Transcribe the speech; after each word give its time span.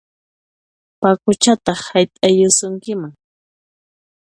Paquchataq 0.99 1.79
hayt'ayusunkiman! 1.91 3.13